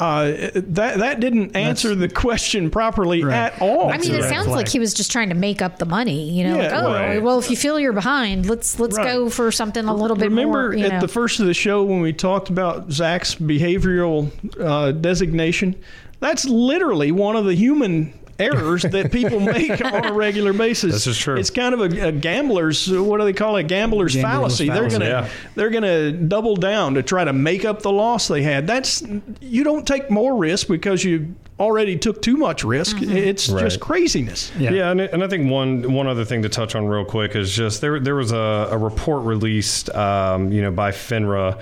Uh, 0.00 0.50
that 0.54 0.98
that 0.98 1.20
didn't 1.20 1.54
answer 1.54 1.94
the 1.94 2.08
question 2.08 2.68
properly 2.68 3.22
Right. 3.22 3.34
at 3.36 3.62
all. 3.62 3.92
I 3.92 3.98
mean, 3.98 4.12
a 4.12 4.18
it 4.18 4.24
sounds 4.24 4.46
flag. 4.46 4.56
like 4.56 4.68
he 4.68 4.80
was 4.80 4.92
just 4.92 5.12
trying 5.12 5.28
to 5.28 5.36
make 5.36 5.62
up 5.62 5.78
the 5.78 5.84
money. 5.86 6.30
You 6.30 6.44
know, 6.44 6.56
Yeah, 6.56 6.62
like, 6.62 6.72
oh, 6.84 6.92
right. 6.92 7.22
well, 7.22 7.38
if 7.38 7.48
you 7.48 7.56
feel 7.56 7.78
you're 7.78 7.92
behind, 7.92 8.46
let's 8.48 8.80
let's 8.80 8.96
Right. 8.96 9.06
go 9.06 9.30
for 9.30 9.52
something 9.52 9.84
a 9.84 9.94
little 9.94 10.16
bit 10.16 10.30
Remember 10.30 10.72
more. 10.72 10.84
At 10.84 10.92
know. 10.94 11.00
the 11.00 11.06
first 11.08 11.38
of 11.38 11.46
the 11.46 11.54
show 11.54 11.84
when 11.84 12.00
we 12.00 12.12
talked 12.12 12.48
about 12.50 12.90
Zach's 12.90 13.36
behavioral 13.36 14.30
uh, 14.60 14.90
designation? 14.90 15.76
That's 16.18 16.44
literally 16.44 17.12
one 17.12 17.36
of 17.36 17.44
the 17.44 17.54
human 17.54 18.12
errors 18.38 18.82
that 18.82 19.12
people 19.12 19.40
make 19.40 19.84
on 19.84 20.04
a 20.06 20.12
regular 20.12 20.52
basis. 20.52 20.92
This 20.92 21.06
is 21.06 21.18
true. 21.18 21.36
It's 21.36 21.50
kind 21.50 21.74
of 21.74 21.80
a, 21.80 22.08
a 22.08 22.12
gambler's. 22.12 22.90
What 22.90 23.18
do 23.18 23.24
they 23.24 23.32
call 23.32 23.56
it? 23.56 23.68
Gambler's, 23.68 24.14
Gambler's 24.14 24.58
fallacy. 24.58 24.68
They're 24.68 24.88
gonna 24.90 25.04
Yeah. 25.04 25.28
they're 25.54 25.70
gonna 25.70 26.12
double 26.12 26.56
down 26.56 26.94
to 26.94 27.02
try 27.02 27.24
to 27.24 27.32
make 27.32 27.64
up 27.64 27.82
the 27.82 27.92
loss 27.92 28.28
they 28.28 28.42
had. 28.42 28.66
That's 28.66 29.02
you 29.40 29.64
don't 29.64 29.86
take 29.86 30.10
more 30.10 30.36
risk 30.36 30.68
because 30.68 31.04
you 31.04 31.34
already 31.60 31.96
took 31.96 32.20
too 32.20 32.36
much 32.36 32.64
risk. 32.64 33.00
It's 33.00 33.48
Right. 33.48 33.60
just 33.64 33.78
craziness. 33.80 34.50
Yeah. 34.58 34.72
Yeah, 34.72 34.90
and, 34.90 35.00
and 35.00 35.22
I 35.22 35.28
think 35.28 35.50
one 35.50 35.92
one 35.92 36.06
other 36.08 36.24
thing 36.24 36.42
to 36.42 36.48
touch 36.48 36.74
on 36.74 36.86
real 36.86 37.04
quick 37.04 37.36
is 37.36 37.54
just 37.54 37.80
there 37.80 38.00
there 38.00 38.16
was 38.16 38.32
a, 38.32 38.68
a 38.72 38.76
report 38.78 39.24
released, 39.24 39.88
um, 39.94 40.50
you 40.50 40.62
know, 40.62 40.70
by 40.72 40.90
FINRA, 40.90 41.58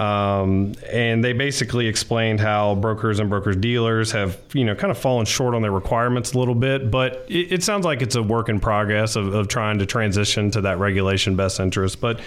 um, 0.00 0.72
and 0.90 1.22
they 1.22 1.32
basically 1.34 1.86
explained 1.86 2.40
how 2.40 2.74
brokers 2.76 3.20
and 3.20 3.28
brokers 3.30 3.56
dealers 3.56 4.10
have 4.12 4.38
you 4.54 4.64
know 4.64 4.74
kind 4.74 4.90
of 4.90 4.98
fallen 4.98 5.26
short 5.26 5.54
on 5.54 5.62
their 5.62 5.72
requirements 5.72 6.32
a 6.32 6.38
little 6.38 6.54
bit, 6.54 6.90
but 6.90 7.24
it, 7.28 7.52
it 7.52 7.62
sounds 7.62 7.84
like 7.84 8.00
it's 8.02 8.14
a 8.16 8.22
work 8.22 8.48
in 8.48 8.58
progress 8.60 9.14
of, 9.14 9.34
of 9.34 9.48
trying 9.48 9.78
to 9.78 9.86
transition 9.86 10.50
to 10.52 10.62
that 10.62 10.78
regulation 10.78 11.36
best 11.36 11.60
interest, 11.60 12.00
but. 12.00 12.18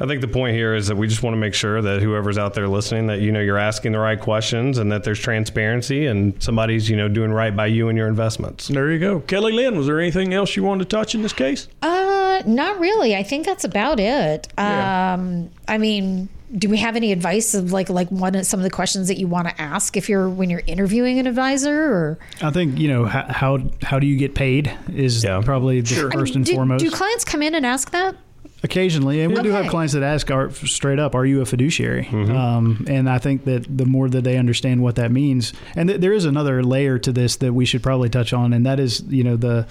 I 0.00 0.06
think 0.06 0.20
the 0.20 0.28
point 0.28 0.56
here 0.56 0.74
is 0.74 0.88
that 0.88 0.96
we 0.96 1.06
just 1.06 1.22
want 1.22 1.34
to 1.34 1.38
make 1.38 1.54
sure 1.54 1.80
that 1.80 2.02
whoever's 2.02 2.36
out 2.38 2.54
there 2.54 2.66
listening 2.68 3.06
that 3.08 3.20
you 3.20 3.30
know 3.32 3.40
you're 3.40 3.58
asking 3.58 3.92
the 3.92 3.98
right 3.98 4.18
questions 4.20 4.78
and 4.78 4.90
that 4.92 5.04
there's 5.04 5.20
transparency 5.20 6.06
and 6.06 6.40
somebody's 6.42 6.88
you 6.90 6.96
know 6.96 7.08
doing 7.08 7.30
right 7.32 7.54
by 7.54 7.66
you 7.66 7.88
and 7.88 7.96
your 7.96 8.08
investments. 8.08 8.68
There 8.68 8.90
you 8.90 8.98
go, 8.98 9.20
Kelly 9.20 9.52
Lynn. 9.52 9.76
Was 9.76 9.86
there 9.86 10.00
anything 10.00 10.34
else 10.34 10.56
you 10.56 10.64
wanted 10.64 10.88
to 10.90 10.96
touch 10.96 11.14
in 11.14 11.22
this 11.22 11.32
case? 11.32 11.68
Uh, 11.82 12.42
not 12.46 12.78
really. 12.80 13.14
I 13.14 13.22
think 13.22 13.46
that's 13.46 13.64
about 13.64 14.00
it. 14.00 14.48
Yeah. 14.58 15.14
Um, 15.14 15.50
I 15.68 15.78
mean, 15.78 16.28
do 16.58 16.68
we 16.68 16.76
have 16.78 16.94
any 16.96 17.10
advice 17.12 17.54
of 17.54 17.72
like 17.72 17.88
like 17.88 18.08
one 18.10 18.34
of 18.34 18.46
some 18.46 18.60
of 18.60 18.64
the 18.64 18.70
questions 18.70 19.08
that 19.08 19.18
you 19.18 19.26
want 19.28 19.48
to 19.48 19.60
ask 19.60 19.96
if 19.96 20.08
you're 20.08 20.28
when 20.28 20.50
you're 20.50 20.62
interviewing 20.66 21.18
an 21.18 21.26
advisor 21.26 21.82
or 21.92 22.18
I 22.42 22.50
think 22.50 22.78
you 22.78 22.88
know 22.88 23.04
how 23.06 23.24
how, 23.28 23.58
how 23.82 23.98
do 23.98 24.06
you 24.06 24.16
get 24.16 24.34
paid 24.34 24.72
is 24.92 25.22
Yeah. 25.24 25.40
probably 25.44 25.80
the 25.80 25.94
Sure. 25.94 26.10
first 26.10 26.32
I 26.32 26.34
mean, 26.34 26.36
and 26.38 26.44
do, 26.46 26.54
foremost. 26.54 26.84
do 26.84 26.90
clients 26.90 27.24
come 27.24 27.42
in 27.42 27.54
and 27.54 27.64
ask 27.64 27.90
that? 27.92 28.16
Occasionally, 28.64 29.20
and 29.20 29.32
we 29.34 29.42
do 29.42 29.50
have 29.50 29.66
clients 29.68 29.92
that 29.92 30.02
ask 30.02 30.30
are, 30.30 30.50
straight 30.50 30.98
up, 30.98 31.14
"Are 31.14 31.26
you 31.26 31.42
a 31.42 31.44
fiduciary?" 31.46 32.08
Um, 32.10 32.86
and 32.88 33.08
I 33.10 33.18
think 33.18 33.44
that 33.44 33.64
the 33.68 33.84
more 33.84 34.08
that 34.08 34.24
they 34.24 34.36
understand 34.38 34.82
what 34.82 34.96
that 34.96 35.12
means, 35.12 35.52
and 35.76 35.88
th- 35.88 36.00
there 36.00 36.12
is 36.14 36.24
another 36.24 36.62
layer 36.62 36.98
to 36.98 37.12
this 37.12 37.36
that 37.36 37.52
we 37.52 37.66
should 37.66 37.82
probably 37.82 38.08
touch 38.08 38.32
on, 38.32 38.52
and 38.54 38.64
that 38.64 38.80
is, 38.80 39.02
you 39.08 39.22
know, 39.22 39.36
the 39.36 39.66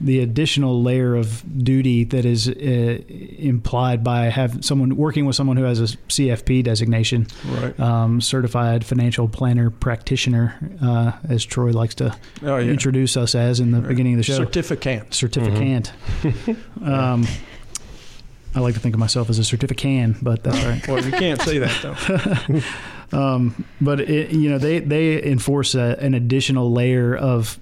the 0.00 0.20
additional 0.20 0.80
layer 0.82 1.14
of 1.16 1.42
duty 1.64 2.04
that 2.04 2.24
is 2.24 2.48
uh, 2.48 2.52
implied 3.38 4.02
by 4.04 4.26
have 4.26 4.64
someone 4.64 4.96
working 4.96 5.26
with 5.26 5.34
someone 5.36 5.56
who 5.56 5.64
has 5.64 5.80
a 5.80 5.86
CFP 6.08 6.62
designation, 6.62 7.26
Right. 7.60 7.78
um, 7.80 8.20
certified 8.20 8.84
financial 8.84 9.28
planner 9.28 9.70
practitioner, 9.70 10.54
uh, 10.80 11.12
as 11.28 11.44
Troy 11.44 11.72
likes 11.72 11.96
to 11.96 12.14
Oh, 12.44 12.58
yeah. 12.58 12.70
introduce 12.70 13.16
us 13.16 13.34
as 13.34 13.58
in 13.60 13.72
the 13.72 13.80
beginning 13.80 14.14
of 14.14 14.18
the 14.18 14.22
show 14.22 14.36
Certificate. 14.36 15.10
certificant. 15.10 15.90
um, 16.86 17.26
I 18.54 18.60
like 18.60 18.74
to 18.74 18.80
think 18.80 18.94
of 18.94 18.98
myself 18.98 19.30
as 19.30 19.38
a 19.38 19.42
certifican, 19.42 20.16
but 20.22 20.42
that's 20.42 20.62
all 20.64 20.70
right. 20.70 20.88
Well, 20.88 21.04
you 21.04 21.12
can't 21.12 21.40
say 21.40 21.58
that 21.58 21.82
though. 21.82 22.60
Um, 23.12 23.64
but 23.80 24.00
it, 24.00 24.32
you 24.32 24.50
know, 24.50 24.58
they 24.58 24.80
they 24.80 25.22
enforce 25.22 25.74
a, 25.74 25.96
an 26.00 26.14
additional 26.14 26.72
layer 26.72 27.16
of 27.16 27.58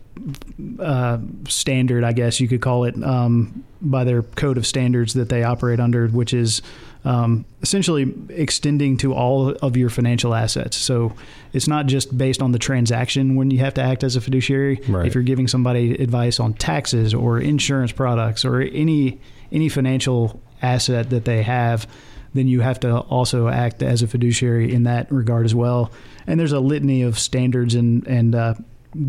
uh, 0.81 1.19
standard, 1.49 2.05
I 2.05 2.13
guess 2.13 2.41
you 2.41 2.49
could 2.49 2.61
call 2.61 2.85
it, 2.85 3.01
um, 3.03 3.65
by 3.81 4.05
their 4.05 4.23
code 4.23 4.59
of 4.59 4.67
standards 4.67 5.15
that 5.15 5.29
they 5.29 5.45
operate 5.45 5.79
under, 5.79 6.09
which 6.09 6.33
is 6.33 6.63
um, 7.05 7.45
essentially 7.63 8.13
extending 8.31 8.97
to 8.99 9.15
all 9.15 9.51
of 9.51 9.77
your 9.77 9.91
financial 9.91 10.35
assets. 10.35 10.77
So 10.77 11.15
it's 11.53 11.69
not 11.69 11.87
just 11.87 12.17
based 12.17 12.43
on 12.43 12.51
the 12.53 12.59
transaction 12.59 13.37
when 13.37 13.51
you 13.51 13.59
have 13.59 13.75
to 13.75 13.83
act 13.83 14.03
as 14.03 14.17
a 14.17 14.21
fiduciary. 14.21 14.81
Right. 14.89 15.07
If 15.07 15.15
you're 15.15 15.23
giving 15.23 15.47
somebody 15.47 15.95
advice 16.03 16.41
on 16.41 16.55
taxes 16.55 17.15
or 17.15 17.39
insurance 17.39 17.93
products 17.93 18.45
or 18.45 18.61
any 18.61 19.21
any 19.53 19.69
financial 19.69 20.43
asset 20.63 21.11
that 21.11 21.25
they 21.25 21.43
have, 21.43 21.87
then 22.35 22.49
you 22.49 22.61
have 22.61 22.81
to 22.81 22.99
also 22.99 23.49
act 23.49 23.83
as 23.83 24.03
a 24.03 24.07
fiduciary 24.07 24.73
in 24.73 24.85
that 24.85 25.11
regard 25.11 25.45
as 25.45 25.55
well. 25.55 25.91
And 26.27 26.39
there's 26.39 26.53
a 26.53 26.61
litany 26.61 27.03
of 27.03 27.19
standards 27.19 27.75
and 27.75 28.07
and 28.07 28.35
uh, 28.35 28.55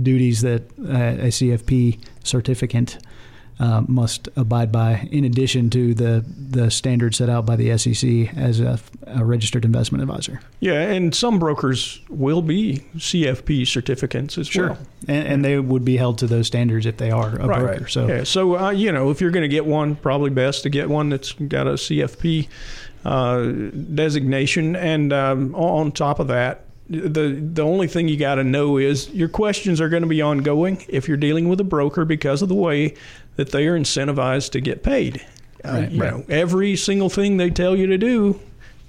duties 0.02 0.42
that 0.42 0.64
uh, 0.80 1.26
a 1.26 1.30
CFP 1.30 2.00
certificant 2.24 3.02
uh, 3.60 3.82
must 3.88 4.30
abide 4.36 4.72
by, 4.72 5.08
in 5.12 5.24
addition 5.26 5.70
to 5.72 5.94
the 5.96 6.24
the 6.28 6.70
standards 6.70 7.18
set 7.18 7.28
out 7.30 7.46
by 7.46 7.56
the 7.56 7.76
SEC 7.78 8.36
as 8.38 8.60
a, 8.60 8.80
a 9.08 9.26
registered 9.26 9.66
investment 9.66 10.02
advisor. 10.04 10.40
Yeah, 10.60 10.82
and 10.82 11.14
some 11.16 11.40
brokers 11.40 12.00
will 12.10 12.42
be 12.44 12.84
CFP 12.98 13.68
certificates 13.68 14.38
as 14.38 14.56
well. 14.56 14.78
and, 15.08 15.28
and 15.28 15.46
they 15.46 15.58
would 15.60 15.84
be 15.84 15.98
held 15.98 16.20
to 16.20 16.28
those 16.28 16.46
standards 16.48 16.86
if 16.86 16.98
they 16.98 17.10
are 17.12 17.30
a 17.40 17.48
Right. 17.48 17.60
broker. 17.60 17.88
So 17.88 18.08
yeah, 18.08 18.24
so 18.24 18.58
uh, 18.58 18.70
you 18.70 18.92
know, 18.92 19.10
if 19.10 19.22
you're 19.22 19.32
going 19.32 19.42
to 19.42 19.48
get 19.50 19.66
one, 19.66 19.96
probably 19.96 20.30
best 20.30 20.64
to 20.64 20.70
get 20.70 20.88
one 20.90 21.10
that's 21.10 21.32
got 21.34 21.66
a 21.68 21.72
CFP 21.74 22.48
uh, 23.06 23.44
designation, 23.96 24.76
and 24.76 25.12
um, 25.14 25.56
on 25.56 25.92
top 25.92 26.20
of 26.20 26.28
that. 26.28 26.64
The 26.90 27.38
the 27.54 27.64
only 27.64 27.88
thing 27.88 28.08
you 28.08 28.18
got 28.18 28.36
to 28.36 28.44
know 28.44 28.78
is 28.78 29.10
your 29.10 29.28
questions 29.28 29.82
are 29.82 29.90
going 29.90 30.04
to 30.04 30.08
be 30.08 30.22
ongoing 30.22 30.86
if 30.88 31.08
you're 31.08 31.18
dealing 31.18 31.50
with 31.50 31.60
a 31.60 31.66
broker 31.66 32.06
because 32.06 32.42
of 32.42 32.50
the 32.50 32.56
way 32.56 32.96
that 33.36 33.52
they 33.52 33.68
are 33.68 33.78
incentivized 33.78 34.52
to 34.52 34.62
get 34.62 34.84
paid. 34.84 35.26
Uh, 35.66 35.88
you 35.90 36.02
right. 36.02 36.14
know, 36.14 36.26
every 36.30 36.76
single 36.76 37.10
thing 37.10 37.38
they 37.38 37.50
tell 37.50 37.76
you 37.76 37.88
to 37.88 37.98
do, 37.98 38.40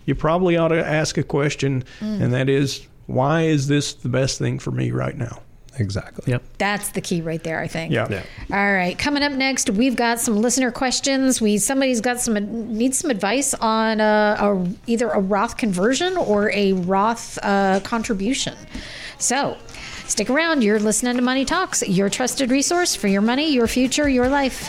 you 0.04 0.14
probably 0.14 0.56
ought 0.56 0.68
to 0.68 0.86
ask 0.86 1.18
a 1.18 1.22
question, 1.22 1.82
and 2.00 2.32
that 2.32 2.48
is, 2.48 2.86
why 3.06 3.42
is 3.42 3.66
this 3.66 3.94
the 3.94 4.08
best 4.08 4.38
thing 4.38 4.58
for 4.58 4.70
me 4.70 4.90
right 4.90 5.16
now? 5.16 5.42
Exactly. 5.78 6.32
Yep. 6.32 6.42
That's 6.58 6.90
the 6.90 7.00
key 7.00 7.20
right 7.20 7.42
there, 7.42 7.60
I 7.60 7.68
think. 7.68 7.92
Yeah. 7.92 8.08
Yeah. 8.10 8.22
All 8.50 8.72
right, 8.72 8.98
coming 8.98 9.22
up 9.22 9.32
next, 9.32 9.70
we've 9.70 9.96
got 9.96 10.20
some 10.20 10.36
listener 10.36 10.70
questions. 10.70 11.40
We 11.40 11.58
somebody's 11.58 12.00
got 12.00 12.20
some 12.20 12.34
needs 12.76 12.98
some 12.98 13.10
advice 13.10 13.54
on 13.54 14.00
uh, 14.00 14.36
a, 14.40 14.66
either 14.86 15.08
a 15.08 15.20
Roth 15.20 15.56
conversion 15.56 16.16
or 16.16 16.50
a 16.52 16.72
Roth 16.72 17.38
uh, 17.42 17.80
contribution. 17.80 18.56
So, 19.18 19.56
stick 20.06 20.30
around. 20.30 20.62
You're 20.62 20.80
listening 20.80 21.16
to 21.16 21.22
Money 21.22 21.44
Talks, 21.44 21.86
your 21.86 22.08
trusted 22.08 22.50
resource 22.50 22.94
for 22.94 23.08
your 23.08 23.22
money, 23.22 23.52
your 23.52 23.66
future, 23.66 24.08
your 24.08 24.28
life. 24.28 24.68